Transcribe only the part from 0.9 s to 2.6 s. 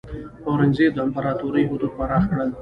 د امپراتورۍ حدود پراخ کړل.